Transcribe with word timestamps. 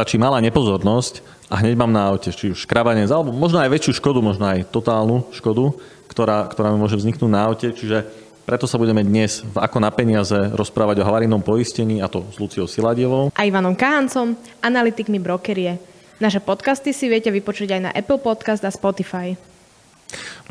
stačí 0.00 0.16
malá 0.16 0.40
nepozornosť 0.40 1.20
a 1.52 1.60
hneď 1.60 1.76
mám 1.76 1.92
na 1.92 2.08
aute 2.08 2.32
či 2.32 2.56
už 2.56 2.64
škrabanec, 2.64 3.12
alebo 3.12 3.36
možno 3.36 3.60
aj 3.60 3.68
väčšiu 3.68 4.00
škodu, 4.00 4.24
možno 4.24 4.48
aj 4.48 4.72
totálnu 4.72 5.28
škodu, 5.36 5.76
ktorá, 6.08 6.48
ktorá 6.48 6.72
mi 6.72 6.80
môže 6.80 6.96
vzniknúť 6.96 7.28
na 7.28 7.44
aute. 7.44 7.68
Čiže 7.68 8.08
preto 8.44 8.68
sa 8.68 8.80
budeme 8.80 9.04
dnes 9.04 9.44
v 9.44 9.56
Ako 9.60 9.78
na 9.78 9.92
peniaze 9.92 10.34
rozprávať 10.34 11.00
o 11.00 11.06
havarijnom 11.06 11.40
poistení, 11.44 12.00
a 12.02 12.08
to 12.08 12.26
s 12.32 12.36
Luciou 12.40 12.66
Siladievou. 12.66 13.30
A 13.34 13.46
Ivanom 13.46 13.76
Kahancom, 13.76 14.36
analytikmi 14.60 15.20
brokerie. 15.22 15.80
Naše 16.20 16.44
podcasty 16.44 16.92
si 16.92 17.08
viete 17.08 17.32
vypočuť 17.32 17.76
aj 17.76 17.80
na 17.80 17.90
Apple 17.96 18.20
Podcast 18.20 18.60
a 18.66 18.70
Spotify. 18.72 19.36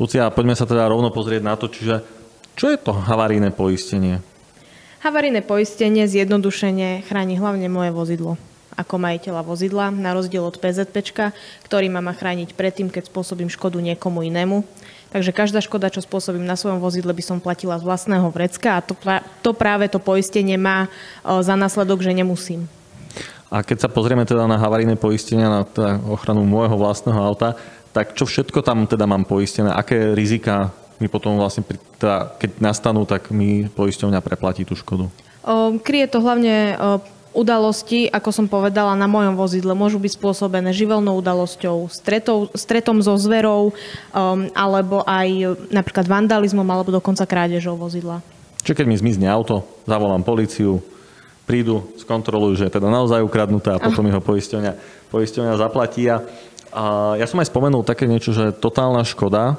Lucia, 0.00 0.26
poďme 0.32 0.58
sa 0.58 0.66
teda 0.66 0.88
rovno 0.88 1.14
pozrieť 1.14 1.42
na 1.44 1.54
to, 1.54 1.70
čiže 1.70 2.02
čo 2.58 2.72
je 2.72 2.78
to 2.80 2.90
havarijné 2.90 3.54
poistenie? 3.54 4.18
Havarijné 5.00 5.46
poistenie 5.46 6.04
zjednodušene 6.10 7.06
chráni 7.06 7.38
hlavne 7.38 7.70
moje 7.70 7.94
vozidlo 7.94 8.34
ako 8.80 8.96
majiteľa 8.96 9.42
vozidla, 9.44 9.92
na 9.92 10.16
rozdiel 10.16 10.40
od 10.40 10.56
PZP, 10.56 11.04
ktorý 11.68 11.92
ma 11.92 12.00
má 12.00 12.16
chrániť 12.16 12.56
predtým, 12.56 12.88
keď 12.88 13.12
spôsobím 13.12 13.52
škodu 13.52 13.76
niekomu 13.76 14.24
inému. 14.24 14.64
Takže 15.10 15.34
každá 15.34 15.58
škoda, 15.58 15.90
čo 15.90 15.98
spôsobím 15.98 16.46
na 16.46 16.54
svojom 16.54 16.78
vozidle, 16.78 17.10
by 17.10 17.22
som 17.22 17.42
platila 17.42 17.74
z 17.78 17.82
vlastného 17.82 18.30
vrecka 18.30 18.78
a 18.78 18.84
to, 18.84 18.94
to 19.42 19.50
práve 19.50 19.90
to 19.90 19.98
poistenie 19.98 20.54
má 20.54 20.86
za 21.26 21.58
následok, 21.58 22.06
že 22.06 22.14
nemusím. 22.14 22.70
A 23.50 23.66
keď 23.66 23.82
sa 23.82 23.88
pozrieme 23.90 24.22
teda 24.22 24.46
na 24.46 24.54
havarijné 24.54 24.94
poistenia, 24.94 25.50
na 25.50 25.66
teda 25.66 25.98
ochranu 26.06 26.46
môjho 26.46 26.78
vlastného 26.78 27.18
auta, 27.18 27.58
tak 27.90 28.14
čo 28.14 28.22
všetko 28.22 28.62
tam 28.62 28.86
teda 28.86 29.02
mám 29.10 29.26
poistené? 29.26 29.74
Aké 29.74 30.14
rizika 30.14 30.70
mi 31.02 31.10
potom 31.10 31.34
vlastne, 31.34 31.66
teda, 31.98 32.38
keď 32.38 32.62
nastanú, 32.62 33.02
tak 33.02 33.34
mi 33.34 33.66
poisťovňa 33.66 34.22
preplatí 34.22 34.62
tú 34.62 34.78
škodu? 34.78 35.10
Kryje 35.82 36.06
to 36.06 36.22
hlavne 36.22 36.78
Udalosti, 37.30 38.10
ako 38.10 38.30
som 38.34 38.46
povedala, 38.50 38.98
na 38.98 39.06
mojom 39.06 39.38
vozidle 39.38 39.70
môžu 39.70 40.02
byť 40.02 40.18
spôsobené 40.18 40.74
živelnou 40.74 41.14
udalosťou, 41.22 41.86
stretou, 41.86 42.50
stretom 42.58 42.98
so 42.98 43.14
zverou, 43.14 43.70
um, 43.70 44.50
alebo 44.50 45.06
aj 45.06 45.54
napríklad 45.70 46.10
vandalizmom, 46.10 46.66
alebo 46.66 46.90
dokonca 46.90 47.22
krádežou 47.30 47.78
vozidla. 47.78 48.18
Čiže 48.66 48.82
keď 48.82 48.86
mi 48.90 48.98
zmizne 48.98 49.30
auto, 49.30 49.62
zavolám 49.86 50.26
policiu, 50.26 50.82
prídu, 51.46 51.86
skontrolujú, 52.02 52.62
že 52.62 52.66
je 52.66 52.76
teda 52.78 52.90
naozaj 52.90 53.22
ukradnuté 53.22 53.74
a 53.74 53.82
potom 53.82 54.06
jeho 54.06 54.22
poisťovňa, 54.22 54.72
poisťovňa 55.10 55.54
zaplatí. 55.54 56.06
A, 56.10 56.22
a 56.74 56.84
ja 57.14 57.26
som 57.30 57.38
aj 57.38 57.50
spomenul 57.50 57.86
také 57.86 58.10
niečo, 58.10 58.30
že 58.30 58.54
totálna 58.54 59.06
škoda, 59.06 59.58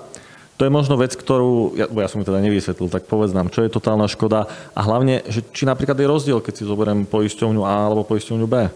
to 0.61 0.69
je 0.69 0.77
možno 0.77 0.93
vec, 0.93 1.17
ktorú, 1.17 1.73
ja, 1.73 1.89
ja 1.89 2.05
som 2.05 2.21
ju 2.21 2.29
teda 2.29 2.37
nevysvetlil, 2.37 2.93
tak 2.93 3.09
povedz 3.09 3.33
nám, 3.33 3.49
čo 3.49 3.65
je 3.65 3.73
totálna 3.73 4.05
škoda 4.05 4.45
a 4.77 4.81
hlavne, 4.85 5.25
že 5.25 5.41
či 5.49 5.65
napríklad 5.65 5.97
je 5.97 6.05
rozdiel, 6.05 6.37
keď 6.37 6.53
si 6.53 6.69
zoberiem 6.69 7.09
poisťovňu 7.09 7.65
A 7.65 7.89
alebo 7.89 8.05
poisťovňu 8.05 8.45
B. 8.45 8.69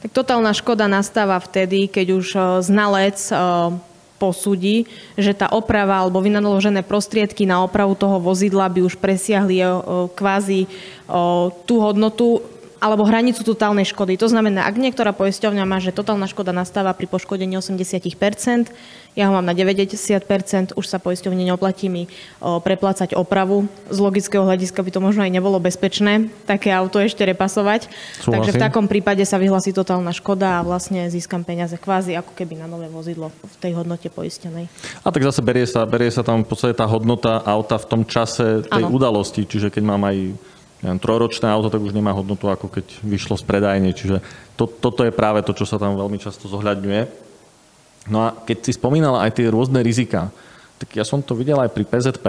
Tak 0.00 0.10
totálna 0.16 0.56
škoda 0.56 0.88
nastáva 0.88 1.36
vtedy, 1.36 1.84
keď 1.84 2.06
už 2.16 2.26
e, 2.32 2.40
znalec 2.64 3.20
e, 3.28 3.36
posúdi, 4.16 4.88
že 5.20 5.36
tá 5.36 5.52
oprava 5.52 6.00
alebo 6.00 6.24
vynaložené 6.24 6.80
prostriedky 6.80 7.44
na 7.44 7.60
opravu 7.60 7.92
toho 7.92 8.16
vozidla 8.16 8.64
by 8.72 8.88
už 8.88 8.96
presiahli 8.96 9.60
e, 9.60 9.68
kvázi 10.16 10.64
tú 11.68 11.74
hodnotu, 11.84 12.40
alebo 12.78 13.02
hranicu 13.02 13.42
totálnej 13.42 13.86
škody. 13.90 14.14
To 14.22 14.30
znamená, 14.30 14.66
ak 14.70 14.78
niektorá 14.78 15.10
poisťovňa 15.10 15.64
má, 15.66 15.82
že 15.82 15.90
totálna 15.90 16.30
škoda 16.30 16.54
nastáva 16.54 16.94
pri 16.94 17.10
poškodení 17.10 17.58
80%, 17.58 18.70
ja 19.18 19.26
ho 19.26 19.34
mám 19.34 19.42
na 19.42 19.50
90%, 19.50 20.78
už 20.78 20.86
sa 20.86 21.02
poisťovne 21.02 21.42
neoplatí 21.42 21.90
mi 21.90 22.06
preplácať 22.38 23.18
opravu. 23.18 23.66
Z 23.90 23.98
logického 23.98 24.46
hľadiska 24.46 24.78
by 24.78 24.90
to 24.94 25.00
možno 25.02 25.26
aj 25.26 25.32
nebolo 25.34 25.58
bezpečné, 25.58 26.30
také 26.46 26.70
auto 26.70 27.02
ešte 27.02 27.26
repasovať. 27.26 27.90
Súhlasím. 28.22 28.30
Takže 28.30 28.52
v 28.54 28.62
takom 28.62 28.86
prípade 28.86 29.26
sa 29.26 29.42
vyhlasí 29.42 29.74
totálna 29.74 30.14
škoda 30.14 30.62
a 30.62 30.64
vlastne 30.64 31.10
získam 31.10 31.42
peniaze 31.42 31.74
kvázi 31.74 32.14
ako 32.14 32.30
keby 32.38 32.62
na 32.62 32.70
nové 32.70 32.86
vozidlo 32.86 33.34
v 33.34 33.56
tej 33.58 33.74
hodnote 33.74 34.06
poistenej. 34.06 34.70
A 35.02 35.10
tak 35.10 35.26
zase 35.26 35.42
berie 35.42 35.66
sa, 35.66 35.82
berie 35.82 36.14
sa 36.14 36.22
tam 36.22 36.46
v 36.46 36.54
podstate 36.54 36.78
tá 36.78 36.86
hodnota 36.86 37.42
auta 37.42 37.74
v 37.74 37.86
tom 37.90 38.02
čase 38.06 38.62
tej 38.70 38.86
ano. 38.86 38.94
udalosti, 38.94 39.42
čiže 39.50 39.74
keď 39.74 39.82
mám 39.82 40.06
aj 40.06 40.38
neviem, 40.82 40.98
trojročné 41.02 41.46
auto, 41.50 41.70
tak 41.70 41.82
už 41.82 41.96
nemá 41.96 42.14
hodnotu, 42.14 42.46
ako 42.46 42.70
keď 42.70 42.86
vyšlo 43.02 43.34
z 43.34 43.44
predajne. 43.44 43.90
Čiže 43.90 44.22
to, 44.54 44.66
toto 44.66 45.02
je 45.02 45.14
práve 45.14 45.42
to, 45.42 45.54
čo 45.54 45.66
sa 45.66 45.76
tam 45.80 45.98
veľmi 45.98 46.18
často 46.22 46.46
zohľadňuje. 46.46 47.02
No 48.08 48.24
a 48.24 48.28
keď 48.32 48.70
si 48.70 48.72
spomínala 48.78 49.26
aj 49.26 49.36
tie 49.36 49.52
rôzne 49.52 49.82
rizika, 49.84 50.32
tak 50.78 50.94
ja 50.94 51.02
som 51.02 51.20
to 51.20 51.34
videl 51.34 51.58
aj 51.58 51.74
pri 51.74 51.84
PZP, 51.84 52.26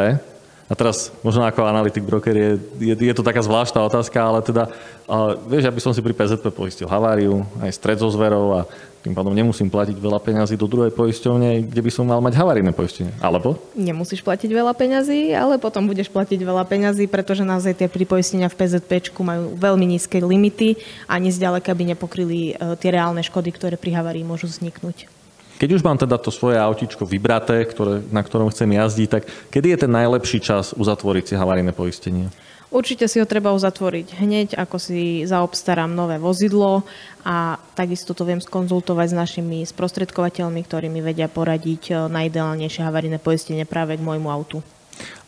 a 0.69 0.77
teraz 0.77 1.09
možno 1.25 1.41
ako 1.49 1.65
analytik 1.65 2.05
broker 2.05 2.37
je, 2.37 2.49
je, 2.77 2.93
je 2.93 3.13
to 3.17 3.25
taká 3.25 3.41
zvláštna 3.41 3.81
otázka, 3.89 4.21
ale 4.21 4.45
teda, 4.45 4.69
uh, 5.09 5.33
vieš, 5.49 5.65
ja 5.65 5.73
by 5.73 5.81
som 5.81 5.97
si 5.97 6.05
pri 6.05 6.13
PZP 6.13 6.53
poistil 6.53 6.85
haváriu, 6.85 7.41
aj 7.57 7.73
stred 7.73 7.97
so 7.97 8.05
zverou 8.13 8.53
a 8.53 8.69
tým 8.99 9.15
pádom 9.15 9.31
nemusím 9.31 9.71
platiť 9.71 9.95
veľa 9.95 10.19
peňazí 10.19 10.59
do 10.59 10.67
druhej 10.67 10.91
poisťovne, 10.91 11.71
kde 11.71 11.81
by 11.81 11.91
som 11.91 12.03
mal 12.03 12.19
mať 12.19 12.35
havarijné 12.35 12.75
poistenie. 12.75 13.15
Alebo? 13.23 13.55
Nemusíš 13.71 14.19
platiť 14.19 14.51
veľa 14.51 14.75
peňazí, 14.75 15.31
ale 15.31 15.55
potom 15.55 15.87
budeš 15.87 16.11
platiť 16.11 16.39
veľa 16.43 16.67
peňazí, 16.67 17.07
pretože 17.07 17.47
naozaj 17.47 17.79
tie 17.79 17.87
pripoistenia 17.87 18.51
v 18.51 18.59
PZP 18.59 19.15
majú 19.23 19.55
veľmi 19.55 19.85
nízke 19.95 20.19
limity 20.19 20.75
a 21.07 21.15
ani 21.15 21.31
zďaleka 21.31 21.71
by 21.71 21.95
nepokryli 21.95 22.55
uh, 22.55 22.75
tie 22.75 22.91
reálne 22.91 23.23
škody, 23.23 23.55
ktoré 23.55 23.75
pri 23.79 23.95
havárii 23.95 24.27
môžu 24.27 24.51
vzniknúť. 24.51 25.18
Keď 25.59 25.69
už 25.75 25.83
mám 25.83 25.99
teda 25.99 26.15
to 26.15 26.31
svoje 26.31 26.55
autičko 26.55 27.03
vybraté, 27.03 27.67
ktoré, 27.67 27.99
na 28.15 28.23
ktorom 28.23 28.47
chcem 28.47 28.79
jazdiť, 28.79 29.07
tak 29.11 29.23
kedy 29.51 29.75
je 29.75 29.77
ten 29.83 29.91
najlepší 29.91 30.39
čas 30.39 30.71
uzatvoriť 30.71 31.23
si 31.27 31.33
havarijné 31.35 31.75
poistenie? 31.75 32.31
Určite 32.69 33.09
si 33.09 33.17
ho 33.17 33.25
treba 33.25 33.49
uzatvoriť 33.51 34.21
hneď, 34.21 34.47
ako 34.55 34.77
si 34.77 35.25
zaobstarám 35.25 35.89
nové 35.89 36.21
vozidlo 36.21 36.85
a 37.25 37.57
takisto 37.73 38.13
to 38.13 38.23
viem 38.23 38.37
skonzultovať 38.39 39.07
s 39.09 39.15
našimi 39.17 39.57
sprostredkovateľmi, 39.65 40.61
ktorí 40.63 40.87
mi 40.87 41.01
vedia 41.03 41.27
poradiť 41.27 41.83
eh, 41.91 41.95
najideálnejšie 42.07 42.85
havarijné 42.85 43.17
poistenie 43.19 43.65
práve 43.67 43.97
k 43.99 44.05
môjmu 44.05 44.29
autu. 44.31 44.63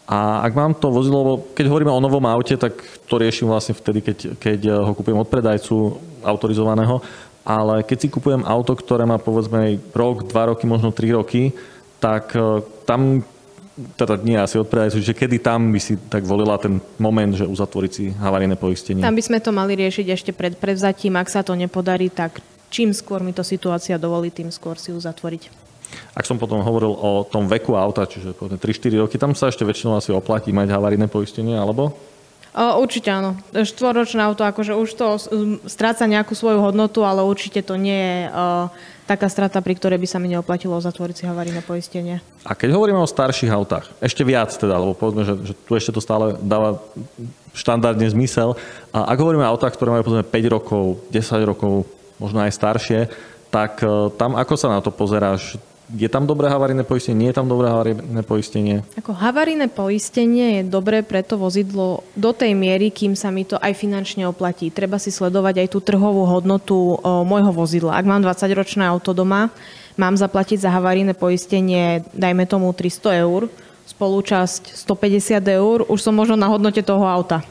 A 0.06 0.44
ak 0.48 0.54
mám 0.54 0.76
to 0.78 0.94
vozidlo, 0.94 1.50
keď 1.56 1.66
hovoríme 1.72 1.92
o 1.92 2.04
novom 2.04 2.24
aute, 2.30 2.56
tak 2.56 2.78
to 3.08 3.16
riešim 3.16 3.48
vlastne 3.48 3.74
vtedy, 3.74 4.00
keď, 4.04 4.18
keď 4.38 4.60
ho 4.84 4.92
kúpim 4.92 5.16
od 5.16 5.26
predajcu 5.26 5.98
autorizovaného 6.22 7.00
ale 7.42 7.82
keď 7.82 7.98
si 7.98 8.08
kupujem 8.14 8.46
auto, 8.46 8.78
ktoré 8.78 9.06
má 9.06 9.18
povedzme 9.18 9.82
rok, 9.94 10.30
dva 10.30 10.54
roky, 10.54 10.70
možno 10.70 10.94
tri 10.94 11.10
roky, 11.10 11.54
tak 11.98 12.34
e, 12.38 12.62
tam 12.86 13.26
teda 13.98 14.20
nie 14.22 14.38
asi 14.38 14.60
odpredajcu, 14.60 15.00
že 15.02 15.16
kedy 15.16 15.42
tam 15.42 15.72
by 15.72 15.80
si 15.82 15.98
tak 15.98 16.22
volila 16.28 16.60
ten 16.62 16.78
moment, 17.02 17.34
že 17.34 17.48
uzatvoriť 17.48 17.92
si 17.92 18.12
havarijné 18.14 18.60
poistenie? 18.60 19.02
Tam 19.02 19.16
by 19.16 19.24
sme 19.26 19.40
to 19.42 19.50
mali 19.56 19.74
riešiť 19.74 20.06
ešte 20.12 20.32
pred 20.36 20.54
prevzatím. 20.60 21.18
Ak 21.18 21.32
sa 21.32 21.42
to 21.42 21.58
nepodarí, 21.58 22.12
tak 22.12 22.44
čím 22.70 22.94
skôr 22.94 23.24
mi 23.26 23.34
to 23.34 23.42
situácia 23.42 23.98
dovolí, 23.98 24.30
tým 24.30 24.54
skôr 24.54 24.78
si 24.78 24.94
uzatvoriť. 24.94 25.72
Ak 26.16 26.24
som 26.24 26.40
potom 26.40 26.64
hovoril 26.64 26.92
o 26.92 27.28
tom 27.28 27.48
veku 27.48 27.76
auta, 27.76 28.08
čiže 28.08 28.36
3-4 28.36 29.04
roky, 29.04 29.16
tam 29.20 29.36
sa 29.36 29.52
ešte 29.52 29.68
väčšinou 29.68 30.00
asi 30.00 30.16
oplatí 30.16 30.56
mať 30.56 30.72
havarijné 30.72 31.08
poistenie, 31.12 31.56
alebo? 31.56 31.92
Určite 32.52 33.08
áno. 33.08 33.40
Štvoročné 33.56 34.20
auto, 34.28 34.44
akože 34.44 34.76
už 34.76 34.90
to 34.92 35.08
stráca 35.72 36.04
nejakú 36.04 36.36
svoju 36.36 36.60
hodnotu, 36.60 37.08
ale 37.08 37.24
určite 37.24 37.64
to 37.64 37.80
nie 37.80 37.96
je 37.96 38.20
taká 39.08 39.28
strata, 39.32 39.64
pri 39.64 39.76
ktorej 39.76 40.00
by 40.00 40.08
sa 40.08 40.20
mi 40.20 40.32
neoplatilo 40.32 40.76
zatvoriť 40.80 41.16
si 41.16 41.24
havarijné 41.28 41.64
poistenie. 41.64 42.20
A 42.48 42.52
keď 42.56 42.76
hovoríme 42.76 43.00
o 43.00 43.08
starších 43.08 43.52
autách, 43.52 43.92
ešte 44.04 44.24
viac 44.24 44.52
teda, 44.56 44.80
lebo 44.80 44.96
povedzme, 44.96 45.24
že, 45.28 45.36
že 45.52 45.54
tu 45.56 45.76
ešte 45.76 45.96
to 45.96 46.04
stále 46.04 46.40
dáva 46.40 46.80
štandardne 47.52 48.08
zmysel. 48.08 48.56
A 48.96 49.12
ak 49.12 49.20
hovoríme 49.20 49.44
o 49.44 49.52
autách, 49.52 49.76
ktoré 49.76 49.92
majú 49.92 50.12
povedzme 50.12 50.28
5 50.28 50.56
rokov, 50.56 50.84
10 51.12 51.44
rokov, 51.44 51.88
možno 52.20 52.40
aj 52.44 52.56
staršie, 52.56 53.00
tak 53.52 53.84
e, 53.84 54.12
tam 54.16 54.40
ako 54.40 54.56
sa 54.56 54.72
na 54.72 54.80
to 54.80 54.92
pozeráš? 54.96 55.60
Je 55.92 56.08
tam 56.08 56.24
dobré 56.24 56.48
havarijné 56.48 56.88
poistenie, 56.88 57.28
nie 57.28 57.30
je 57.32 57.38
tam 57.38 57.52
dobré 57.52 57.68
havarijné 57.68 58.22
poistenie? 58.24 58.84
Ako 58.96 59.12
havarijné 59.12 59.68
poistenie 59.68 60.62
je 60.62 60.64
dobré 60.68 61.04
pre 61.04 61.20
to 61.24 61.36
vozidlo 61.36 62.08
do 62.16 62.32
tej 62.32 62.56
miery, 62.56 62.92
kým 62.94 63.18
sa 63.18 63.28
mi 63.30 63.44
to 63.44 63.60
aj 63.60 63.76
finančne 63.76 64.24
oplatí. 64.28 64.72
Treba 64.72 64.96
si 64.96 65.12
sledovať 65.12 65.66
aj 65.66 65.68
tú 65.72 65.80
trhovú 65.84 66.24
hodnotu 66.24 66.96
o, 66.96 67.28
môjho 67.28 67.52
vozidla. 67.52 68.00
Ak 68.00 68.08
mám 68.08 68.24
20-ročné 68.24 68.88
auto 68.88 69.12
doma, 69.12 69.52
mám 70.00 70.16
zaplatiť 70.16 70.64
za 70.64 70.72
havarijné 70.72 71.12
poistenie, 71.12 72.08
dajme 72.16 72.48
tomu 72.48 72.72
300 72.72 73.28
eur, 73.28 73.52
spolúčasť 73.84 74.80
150 74.80 75.44
eur, 75.44 75.78
už 75.92 76.00
som 76.00 76.16
možno 76.16 76.40
na 76.40 76.48
hodnote 76.48 76.80
toho 76.80 77.04
auta. 77.04 77.44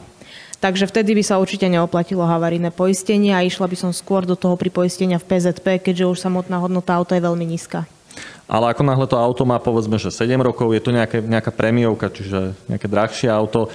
Takže 0.61 0.85
vtedy 0.85 1.17
by 1.17 1.23
sa 1.25 1.41
určite 1.41 1.65
neoplatilo 1.65 2.21
havarijné 2.21 2.69
poistenie 2.69 3.33
a 3.33 3.41
išla 3.41 3.65
by 3.65 3.77
som 3.77 3.89
skôr 3.89 4.29
do 4.29 4.37
toho 4.37 4.53
pripoistenia 4.53 5.17
v 5.17 5.25
PZP, 5.25 5.81
keďže 5.81 6.05
už 6.05 6.21
samotná 6.21 6.61
hodnota 6.61 6.93
auta 6.93 7.17
je 7.17 7.25
veľmi 7.25 7.45
nízka. 7.49 7.89
Ale 8.51 8.75
ako 8.75 8.83
náhle 8.83 9.07
to 9.07 9.15
auto 9.15 9.47
má 9.47 9.63
povedzme, 9.63 9.95
že 9.95 10.11
7 10.11 10.35
rokov, 10.43 10.75
je 10.75 10.83
to 10.83 10.91
nejaké, 10.91 11.23
nejaká 11.23 11.55
prémiovka, 11.55 12.11
čiže 12.11 12.51
nejaké 12.67 12.91
drahšie 12.91 13.31
auto, 13.31 13.71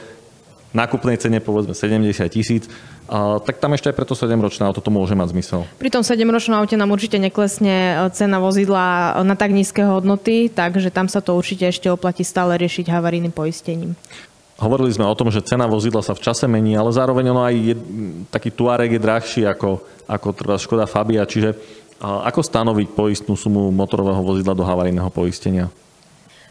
nákupnej 0.77 1.17
cene 1.17 1.41
povedzme 1.41 1.73
70 1.73 2.13
tisíc, 2.29 2.69
a, 3.09 3.41
tak 3.41 3.57
tam 3.57 3.73
ešte 3.73 3.89
aj 3.89 3.97
preto 3.97 4.13
7-ročné 4.13 4.69
auto 4.69 4.85
to 4.85 4.93
môže 4.93 5.17
mať 5.17 5.33
zmysel. 5.33 5.65
Pri 5.81 5.89
tom 5.89 6.05
7-ročnom 6.05 6.61
aute 6.61 6.77
nám 6.77 6.93
určite 6.93 7.17
neklesne 7.17 7.97
e, 7.97 8.13
cena 8.13 8.37
vozidla 8.37 9.17
na 9.25 9.33
tak 9.33 9.57
nízke 9.57 9.81
hodnoty, 9.81 10.53
takže 10.53 10.93
tam 10.93 11.09
sa 11.09 11.25
to 11.25 11.33
určite 11.33 11.65
ešte 11.73 11.89
oplatí 11.89 12.21
stále 12.21 12.61
riešiť 12.61 12.93
havarijným 12.93 13.33
poistením. 13.33 13.97
Hovorili 14.61 14.93
sme 14.93 15.09
o 15.09 15.17
tom, 15.17 15.33
že 15.33 15.45
cena 15.45 15.65
vozidla 15.65 16.05
sa 16.05 16.13
v 16.13 16.25
čase 16.25 16.45
mení, 16.45 16.77
ale 16.77 16.93
zároveň 16.93 17.33
ono 17.33 17.45
aj 17.45 17.55
je, 17.57 17.75
taký 18.29 18.53
Tuareg 18.53 18.93
je 18.93 19.01
drahší 19.01 19.43
ako, 19.49 19.81
ako 20.05 20.29
teda 20.33 20.61
Škoda 20.61 20.85
Fabia, 20.89 21.29
čiže 21.29 21.57
ako 22.01 22.41
stanoviť 22.45 22.93
poistnú 22.93 23.35
sumu 23.37 23.73
motorového 23.73 24.21
vozidla 24.21 24.53
do 24.53 24.65
havarijného 24.65 25.09
poistenia? 25.09 25.73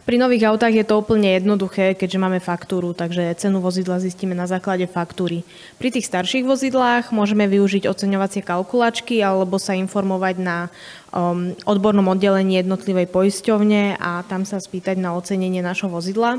Pri 0.06 0.22
nových 0.22 0.46
autách 0.46 0.70
je 0.70 0.86
to 0.86 1.02
úplne 1.02 1.34
jednoduché, 1.34 1.98
keďže 1.98 2.22
máme 2.22 2.38
faktúru, 2.38 2.94
takže 2.94 3.34
cenu 3.42 3.58
vozidla 3.58 3.98
zistíme 3.98 4.38
na 4.38 4.46
základe 4.46 4.86
faktúry. 4.86 5.42
Pri 5.82 5.90
tých 5.90 6.06
starších 6.06 6.46
vozidlách 6.46 7.10
môžeme 7.10 7.50
využiť 7.50 7.90
oceňovacie 7.90 8.46
kalkulačky 8.46 9.18
alebo 9.26 9.58
sa 9.58 9.74
informovať 9.74 10.36
na 10.38 10.70
um, 11.10 11.58
odbornom 11.66 12.06
oddelení 12.06 12.62
jednotlivej 12.62 13.10
poisťovne 13.10 13.98
a 13.98 14.22
tam 14.30 14.46
sa 14.46 14.62
spýtať 14.62 15.02
na 15.02 15.18
ocenenie 15.18 15.66
našho 15.66 15.90
vozidla. 15.90 16.38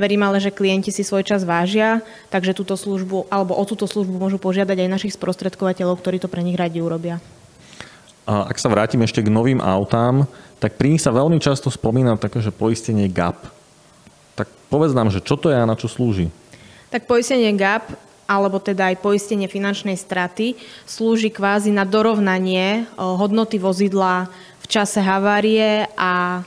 Verím 0.00 0.24
ale, 0.24 0.40
že 0.40 0.48
klienti 0.48 0.88
si 0.88 1.04
svoj 1.04 1.28
čas 1.28 1.44
vážia, 1.44 2.00
takže 2.32 2.56
túto 2.56 2.80
službu, 2.80 3.28
alebo 3.28 3.52
o 3.52 3.64
túto 3.68 3.84
službu 3.84 4.16
môžu 4.16 4.40
požiadať 4.40 4.88
aj 4.88 4.88
našich 4.88 5.12
sprostredkovateľov, 5.20 6.00
ktorí 6.00 6.16
to 6.16 6.32
pre 6.32 6.40
nich 6.40 6.56
radi 6.56 6.80
urobia. 6.80 7.20
A 8.22 8.46
ak 8.46 8.56
sa 8.58 8.70
vrátim 8.70 9.02
ešte 9.02 9.18
k 9.18 9.32
novým 9.32 9.58
autám, 9.58 10.30
tak 10.62 10.78
pri 10.78 10.94
nich 10.94 11.02
sa 11.02 11.10
veľmi 11.10 11.42
často 11.42 11.74
spomína 11.74 12.14
také, 12.14 12.38
že 12.38 12.54
poistenie 12.54 13.10
GAP. 13.10 13.50
Tak 14.38 14.46
povedz 14.70 14.94
nám, 14.94 15.10
že 15.10 15.18
čo 15.18 15.34
to 15.34 15.50
je 15.50 15.58
a 15.58 15.66
na 15.66 15.74
čo 15.74 15.90
slúži? 15.90 16.30
Tak 16.94 17.10
poistenie 17.10 17.50
GAP 17.58 17.98
alebo 18.30 18.62
teda 18.62 18.94
aj 18.94 19.02
poistenie 19.02 19.50
finančnej 19.50 19.98
straty 19.98 20.54
slúži 20.86 21.34
kvázi 21.34 21.74
na 21.74 21.82
dorovnanie 21.82 22.86
hodnoty 22.94 23.58
vozidla 23.58 24.30
v 24.62 24.66
čase 24.70 25.02
havárie 25.02 25.90
a 25.98 26.46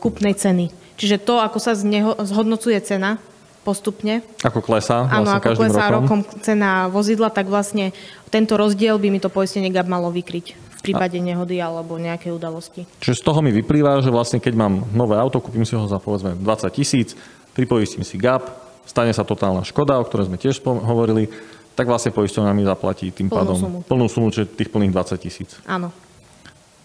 kupnej 0.00 0.32
ceny. 0.32 0.72
Čiže 0.96 1.20
to, 1.20 1.38
ako 1.44 1.58
sa 1.60 1.76
zhodnocuje 2.24 2.80
cena 2.80 3.20
postupne. 3.62 4.24
Ako 4.40 4.64
klesá 4.64 5.04
vlastne 5.04 5.18
Áno, 5.22 5.30
ako 5.36 5.50
klesá 5.60 5.84
rokom. 5.92 6.24
rokom 6.24 6.40
cena 6.40 6.88
vozidla, 6.88 7.28
tak 7.28 7.52
vlastne 7.52 7.92
tento 8.32 8.56
rozdiel 8.56 8.96
by 8.96 9.12
mi 9.12 9.20
to 9.20 9.28
poistenie 9.28 9.68
GAP 9.68 9.86
malo 9.92 10.08
vykryť 10.08 10.71
prípade 10.82 11.16
nehody 11.22 11.62
alebo 11.62 11.94
nejakej 11.96 12.34
udalosti. 12.34 12.82
Čiže 12.98 13.22
z 13.22 13.22
toho 13.22 13.38
mi 13.40 13.54
vyplýva, 13.54 14.02
že 14.02 14.10
vlastne 14.10 14.42
keď 14.42 14.54
mám 14.58 14.82
nové 14.90 15.14
auto, 15.14 15.38
kúpim 15.38 15.62
si 15.62 15.78
ho 15.78 15.86
za 15.86 16.02
povedzme 16.02 16.34
20 16.34 16.42
tisíc, 16.74 17.14
pripoistím 17.54 18.02
si 18.02 18.18
GAP, 18.18 18.50
stane 18.84 19.14
sa 19.14 19.22
totálna 19.22 19.62
škoda, 19.62 20.02
o 20.02 20.04
ktorej 20.04 20.26
sme 20.26 20.36
tiež 20.42 20.58
hovorili, 20.66 21.30
tak 21.72 21.88
vlastne 21.88 22.12
poisťovňa 22.12 22.52
mi 22.52 22.66
zaplatí 22.66 23.08
tým 23.14 23.30
plnú 23.30 23.38
pádom 23.38 23.56
sumu. 23.56 23.78
plnú 23.86 24.06
sumu, 24.10 24.28
čiže 24.28 24.50
tých 24.52 24.68
plných 24.68 24.92
20 24.92 25.24
tisíc. 25.24 25.50
Áno. 25.64 25.88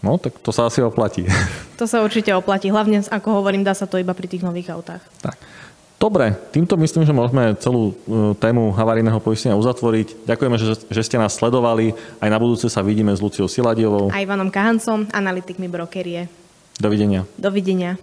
No, 0.06 0.22
tak 0.22 0.38
to 0.40 0.54
sa 0.54 0.70
asi 0.70 0.86
oplatí. 0.86 1.26
To 1.78 1.90
sa 1.90 2.06
určite 2.06 2.30
oplatí. 2.34 2.70
Hlavne, 2.70 3.02
ako 3.06 3.42
hovorím, 3.42 3.66
dá 3.66 3.74
sa 3.74 3.90
to 3.90 3.98
iba 3.98 4.14
pri 4.14 4.30
tých 4.30 4.46
nových 4.46 4.74
autách. 4.74 5.02
tak. 5.26 5.38
Dobre, 5.98 6.38
týmto 6.54 6.78
myslím, 6.78 7.10
že 7.10 7.14
môžeme 7.14 7.58
celú 7.58 7.90
e, 7.90 8.38
tému 8.38 8.70
havarijného 8.70 9.18
poistenia 9.18 9.58
uzatvoriť. 9.58 10.30
Ďakujeme, 10.30 10.56
že, 10.62 10.78
že 10.94 11.02
ste 11.02 11.18
nás 11.18 11.34
sledovali. 11.34 11.98
Aj 12.22 12.30
na 12.30 12.38
budúce 12.38 12.70
sa 12.70 12.86
vidíme 12.86 13.10
s 13.10 13.20
Luciou 13.20 13.50
Siladiovou. 13.50 14.14
A 14.14 14.22
Ivanom 14.22 14.54
Kahancom, 14.54 15.10
analytikmi 15.10 15.66
brokerie. 15.66 16.30
Dovidenia. 16.78 17.26
Dovidenia. 17.42 17.98